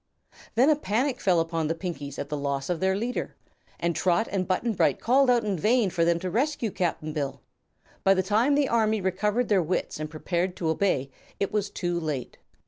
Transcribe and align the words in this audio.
Then 0.55 0.71
a 0.71 0.75
panic 0.75 1.21
fell 1.21 1.39
upon 1.39 1.67
the 1.67 1.75
Pinkies 1.75 2.17
at 2.17 2.27
the 2.29 2.35
loss 2.35 2.71
of 2.71 2.79
their 2.79 2.95
leader, 2.95 3.35
and 3.79 3.95
Trot 3.95 4.27
and 4.31 4.47
Button 4.47 4.73
Bright 4.73 4.99
called 4.99 5.29
out 5.29 5.43
in 5.43 5.59
vain 5.59 5.91
for 5.91 6.03
them 6.03 6.17
to 6.21 6.31
rescue 6.31 6.71
Cap'n 6.71 7.13
Bill. 7.13 7.39
By 8.03 8.15
the 8.15 8.23
time 8.23 8.55
the 8.55 8.67
army 8.67 8.99
recovered 8.99 9.47
their 9.47 9.61
wits 9.61 9.99
and 9.99 10.09
prepared 10.09 10.55
to 10.55 10.69
obey, 10.69 11.11
it 11.39 11.51
was 11.51 11.69
too 11.69 11.99
late. 11.99 12.39